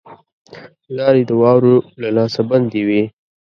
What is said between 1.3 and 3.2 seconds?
واورو له لاسه بندي وې.